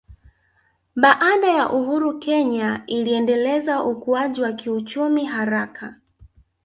[0.95, 5.93] Baada ya uhuru Kenya iliendeleza ukuaji wa kiuchumi haraka